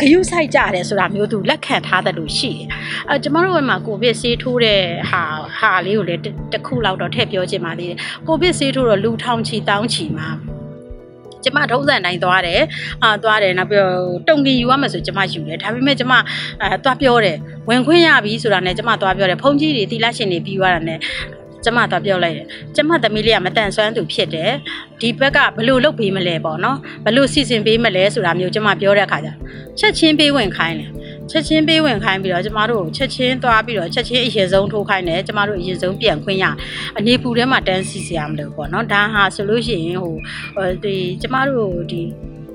[0.00, 2.66] ကိုဂယုဆိုင်ကြတယ်ဆိုတာမျိုး तू လက်ခံထားတယ်လို့ရှိတယ်
[3.08, 4.80] အဲကျမတို့ကမှကိုဗစ်ဆေးထိုးတဲ့
[5.10, 5.22] ဟာ
[5.58, 10.28] ဟာလေးကိုလည်းတစ်ခုလောက်တော့ထည့်ပြောချင်ပါသေးတယ်ကိုဗစ်ဆေးထိုးတော့လူထောင်ချီတောင်းချီမှာ
[11.44, 12.60] ကျမထုံးစံတိုင်းသွားတယ်
[13.02, 13.96] အာသွားတယ်နောက်ပြီးတော့
[14.28, 16.12] တုံကင်ယူရမယ်ဆိုကျမယူတယ်ဒါပေမဲ့ကျမ
[16.62, 17.36] အဲသွားပြောတယ်
[17.68, 20.98] ဝင်ခွင့်ရပြီဆိုတာနဲ့ကျမသွားပြောတယ်ဖုန်းကြီးတွေတီလာရှင်တွေပြီးသွားတာနဲ့
[21.64, 24.52] ကျမတော့ပြောလိုက်တယ်ကျမသမီးလေးကမတန်ဆွမ်းသူဖြစ်တယ်
[25.00, 29.28] ဒီဘက်ကဘလို့လုပ်ပေးမလဲပေါ့နော်ဘလို့စီစဉ်ပေးမလဲဆိုတာမျိုးကျမပြောတဲ့အခါကျ
[29.78, 30.90] ချက်ချင်းပေးဝင်ခိုင်းတယ်
[31.30, 36.44] ချက်ချင်းပေးဝင်ခိုင်းပြီးတော့ကျမတို့ချက်ချင်းသွားပြီးတော့ချက်ချင်းအရင်ဆုံးထိုးခိုင်းတယ်ကျမတို့အရင်ဆုံးပြန်ခွင့်ရ
[36.98, 40.14] အနေပူထဲမှာတန်းစီစရာမလိုပေါ့နော်ဒါဟာဆိုလို့ရှိရင်ဟို
[40.84, 42.02] ဒီကျမတို့ဒီ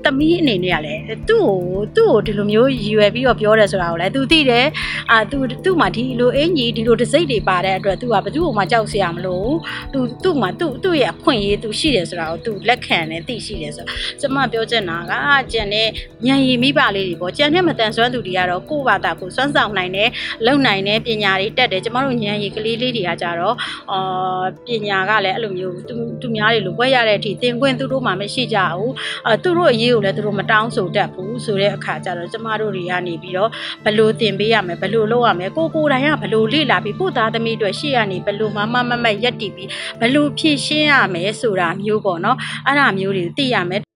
[0.04, 4.66] သမီးအနေနဲ့ကလည်းသူ့ကိုသူ့ကိုဒီလိုမျိုးရည်ရွယ်ပြီးတော့ပြောတယ်ဆိုတာကိုလည်းသူသိတယ်
[5.10, 9.44] အာသူသူ့မှာဒီလိုအင်ကြီးဒီလိုဒစိမ့်တွေပါတဲ့အတွက်သူကဘသူ့ကိုမှကြောက်စရာမလို
[9.92, 15.12] သူသူ့မှာသူ့သူ့ရဲ့အခွင့်အရေးသူရှိတယ်ဆိုတာကိုသူလက်ခံတယ်သိရှိတယ်ဆိုတော့ကျမပြောချင်တာက
[15.52, 15.88] ကျန်တဲ့
[16.26, 20.08] ညံရည်မိပါလေးတွေပေါ့ကျန်တဲ့မတန်ဆွမ်းသူတွေကတော့ကိုယ့်ဘာသာကိုစွမ်းဆောင်နိုင်တယ်
[20.46, 23.56] လုံနိုင်တယ်ပညာတွေတက်တယ်ကျမတို့ညံရည်ကလေးလေးတွေကကြတော့
[23.92, 28.92] အာပညာကလည်းအဲ့လိုမျိုးသူသူများတွေလိုပွဲရတဲ့အထိသင်ခွင့်သူတို့မှမရှိကြဘူး
[29.26, 33.50] အာသူတို့အရေးကိုလည်းသူတို့မတောင်းဆိုတတ်ဘူးဆိုတဲ့အခါကျတော့ကျမတို့တွေကနေပြီးတော့
[33.84, 39.68] ဘလို့သင်ပေးရမယ်ဘလို့လုပ်ရမယ်ကိုကိုတိုင်းကဘလို့လေ့လာပြီးကိုသားသမီးတွေရှေ့ကနေဘလို့မမမမရက်တည်ပြီး
[40.00, 43.93] ဘလို့ဖြည့်ရှင်းရမယ်ဆိုတာမျိုးပေါ့နော်အဲ့ဒါမျိုးတွေသိရမယ်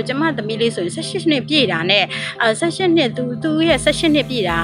[0.00, 2.04] ဆိုကျမသမီးလေးဆိုရင်16နှစ်ပြည့်တာနဲ့
[2.42, 4.60] အဲ16နှစ်သူသူရဲ့16နှစ်ပြည့်တာ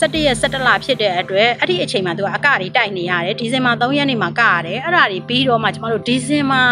[0.00, 6.62] 17ရက်17လဖြစ်တဲ့အတွက်အဲ့ဒီအချိန်မှာသူကအကတွေတိုက်နေရတယ်ဒီဇင်ဘာ3ရက်နေ့မှာကရတယ်အဲ့ဒါတွေပြီးတော့မှကျမတို့ဒီဇင်ဘာ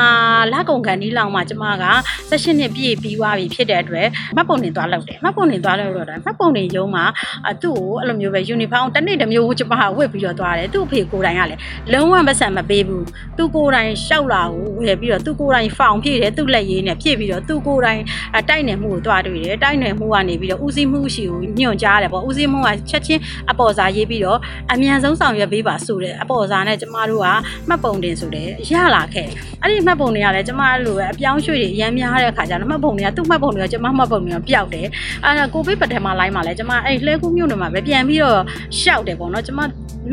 [0.52, 1.84] လကုန်ကန်ဒီလောက်မှာကျမက
[2.30, 7.04] 16နှစ်ပြည့်ပြီးသွားပြီဖြစ်တဲ့အတွက်မှတ်ပုံတင်သွားလုပ်တယ်မှတ်ပုံတင်သွားလုပ်တော့တယ်မှတ်ပုံတင်ရုံးမှာ
[7.50, 11.60] အသူ့ကိုအဲ့လိုမျိုးပဲယူနီဖောင်းတစ်နေ့တစ်မျိုးကျမကဝတ်ပြီးတော့သွားတယ်သူ့အဖေကိုယ်တိုင်ကလည်း
[11.92, 18.00] လုံးဝမဆန်မပေးဘူးသူကိုယ်တိုင်ရှောက်လာကိုဝယ်ပြီးတော့သူကိုယ်တိုင်ဖောင်ဖြည့်တယ်သူ့လက်ရည်နဲ့ဖြည့်ပြီးတော့သူကိုယ်တိုင်
[18.48, 24.38] တိုက်နယ်မှုကိုတွားတွေ့တယ်တိုက်နယ်မှုကနေပြီးတော့ဦးစီးမှုရှိကိုညွှန်ကြားတယ်ပေါ့ဦးစီးမှုကချက်ချင်းအပေါ်စာရေးပြီးတော့
[24.72, 27.26] အမြန်ဆုံးဆောင်ရွက်ပေးပါဆိုတဲ့အပေါ်စာနဲ့ကျမတို့က
[27.68, 29.28] မှတ်ပုံတင်ဆိုတယ်ရလာခဲ့
[29.62, 34.86] အဲ့ဒီမှတ်ပုံတွေကလည်းကျမတို့ပဲအပြောင်းရွှေ့တွေအများများတဲ့အခါကျတော့မှတ်ပုံတွေကသူ့မှတ်ပုံတွေကကျမမှတ်ပုံတွေကပျောက်တယ်
[35.24, 38.40] အဲ့ဒါကိုဗစ်ပထမလိုင်းမှာလည်းကျမအဲ့လှဲကူးမြို့နယ်မှာပဲပြန်ပြီးတော့
[38.80, 39.60] ရှောက်တယ်ပေါ့နော်ကျမ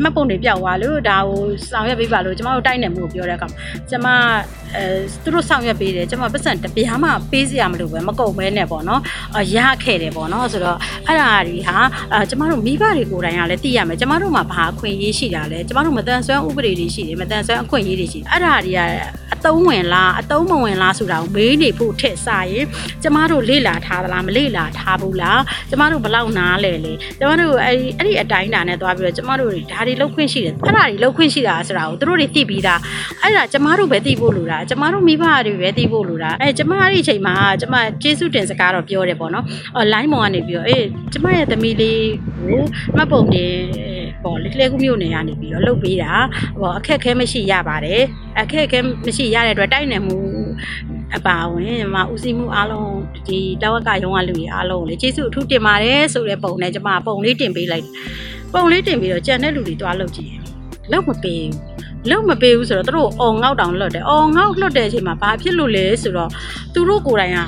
[0.02, 3.58] မှတ်ပုံတွေပျောက်သွားလို့ဒါကိုဆောင်ရွက်ပေးပါလို့ကျမတို့တိုက်နယ်မှုကိုပြောတဲ့အခါမှာ
[3.90, 4.06] ကျမ
[4.76, 4.84] အဲ
[5.24, 9.00] သူတို့ဆောင်ရွက်ပေးတယ်ကျမပတ်စံတပြားမှပေးစရာမလိုပဲမကုန်မဲနဲ့ပေါ့နော်
[9.56, 11.78] ရခဲ့တယ်ပေါ့နော်ဆိုတော့အဲ့ဒါတွေဟာ
[12.12, 18.80] အဲကျမတို့မိဘတွေကိုယ်တိုင်ကလည်းသိရမယ်ကျမတို့မှာဘာအခွင့်အရေးရှိတာလဲကျမတို့မတန်ဆွမ်းဥပဒေတွေရှိတယ်မတန်ဆွမ်းအခွင့်အရေးတွေရှိတယ်အဲ့ဒါတွေက
[19.32, 22.66] အတုံးဝင်လားအတုံးမဝင်လားဆိုတာကိုမေးနေဖို့ထက်စာရင်
[23.02, 32.80] ကျမတို့လေ့လာထားသလားမလေ့လာထားဘူးလားကျမတို့ဘလောက်နားလဲလေကျမတို့အဲ့ဒီအဲ့ဒီအတိုင်းတာနဲ့သွားပြီးတော့ကျမတို့တွေဒါတွေလောက်ခွင့်ရှိတယ်အဲ့ဒါတွေလောက်ခွင့်ရှိတာဆိုတာကိုတို့တွေသိပြီးသား
[33.22, 39.44] အဲ့ဒါကျမတို့ပဲသိဖို့လိုတာကျမတို့မိဘတွေပဲသိဖို့လိုတာအဲကျမအဲ့ဒီအချိန်မှာကျမကျေးဇူးတင်စကားတော့ပြောတယ်ပေါ့နော်
[39.74, 42.04] အော် line ပေါ်ကနေပြီးတော့အေးကျမရဲ့သမီးလေး
[42.38, 42.60] ကို
[42.96, 43.54] မှတ်ပုံတင်
[44.24, 46.12] ပေါ့လေလှဲကူးမြို့နယ်ကနေပြီးတော့လုပ်ပေးတာ
[46.60, 48.02] ဟောအခက်ခဲမရှိရပါတယ်
[48.40, 50.18] အခက်ခဲမရှိရတဲ့အတွက်တိုက်နယ်မှု
[51.16, 52.92] အပါဝင်မဦးစီးမှုအားလုံး
[53.26, 57.86] ဒီတဝက်ကရုံးကလူတွေအားလုံးကိုလေကျေးဇူးအထူးတင်ပါတယ်ဆိုတဲ့ပုံနဲ့ကျမပုံလေးတင်ပေးလိုက်
[58.54, 60.32] ပုံလေးတင်ပြီးတော့ကြံတဲ့လူတွေတွားလုပ်ကြည့်
[60.92, 61.72] လောက်မပေးဘူး
[62.10, 66.30] လောက်မပေးဘူးဆိုတော့သူတို့အော်ငေါက်တောင်လွတ်တယ်အော်ငေါက်လွတ်တဲ့အချိန်မှာဘာဖြစ်လို့လဲဆိုတော့
[66.74, 67.38] သူတို့ကိုယ်တိုင်က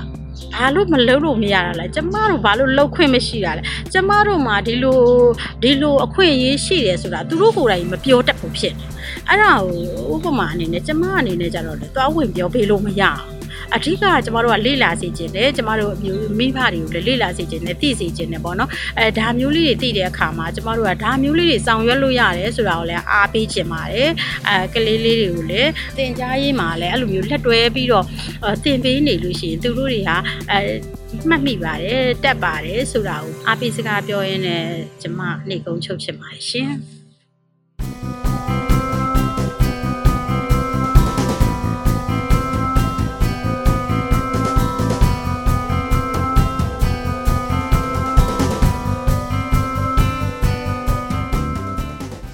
[0.55, 3.62] ဘာလို့မလုပ်လို့မရတာလဲကျမတို့ဘာလို့လှုပ်ခွင့်မရှိတာလဲ
[3.93, 5.01] ကျမတို့မှာဒီလို
[5.62, 8.88] ဒီလိုအခွင့်အရေးရှိတယ်ဆိုတာသူတို့ကိုယ်တိုင်မပြောတတ်ဘူးဖြစ်တယ်
[9.29, 13.34] အဲ့ဒါကိုဥပမာအနေနဲ့ကျမအနေနဲ့ကြတော့လေသွားဝင်ပြောပေးလို့မရအောင်
[13.75, 24.11] အဓိကကျမတို့ကလေ့လာစေခြင်းတယ်ကျမတို့အမျိုးမိဘတွေကိုလည်းလေ့လာစေခြင်းနဲ့သိစေခြင်းနဲ့ပေါ့နော်အဲဒါမျိုးလေးတွေသိတဲ့အခါမှာကျမတို့ကဒါမျိုးလေးတွေဆောင်ရွက်လို့ရတယ်ဆိုတာကိုလည်းအားပေးခြင်းပါတယ်
[24.49, 28.05] အဲကလေးလေးတွေကိုလည်းသင်ကြားရေးမှာလည်းအဲ့လိုမျိုးလက်တွဲပြီးတော့
[28.65, 30.17] သင်ပေးနေလို့ရှိရင်သူတို့တွေဟာ
[30.51, 30.59] အဲ
[31.29, 34.65] မှတ်မိပါတယ်တက်ပါတယ်ဆိုတာကိုအားပေးစကားပြောရင်းနဲ့
[35.03, 36.93] ကျမနေကုန်းချုပ်ဖြစ်ပါတယ်ရှင်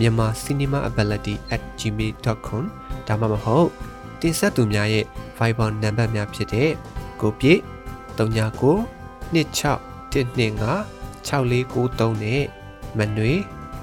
[0.00, 2.64] မြန်မာ cinemaability@gmail.com
[3.06, 3.68] ဒါမှမဟုတ်
[4.20, 5.04] တင်ဆက်သူများရဲ့
[5.38, 6.70] Viber နံပါတ်များဖြစ်တဲ့
[7.20, 7.60] ကိုပြည့်
[8.18, 8.76] 39
[9.34, 9.78] 26
[10.12, 12.42] 125 6493နဲ့
[12.98, 13.32] မနွေ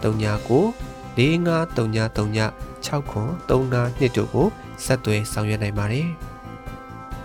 [0.04, 0.63] 39
[1.17, 2.51] 453939
[2.86, 4.47] 6935တို့ကို
[4.86, 6.08] ဆက်သွယ်ဆောင်ရွက်နိုင်ပါတယ်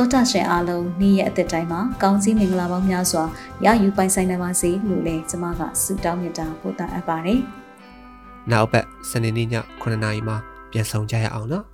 [0.00, 3.24] တောတာရှင်အားလုံးနေ့ရက်အသက်တိုင်းမှာကောင်းစည်းမင်္ဂလာပေါင်းများစွာ
[3.64, 7.40] ရယူပိုင်ဆိုင်နိုင်ပါစေလို့လည်းကျွန်မကဆုတောင်းမြတ်တာပို့တာအပ်ပါတယ်
[8.50, 9.48] နောက်ပတ်စနေနေ့ည
[9.82, 10.36] 9:00နာရီမှာ
[10.70, 11.64] ပြန်ဆောင်ကြရအောင်နော်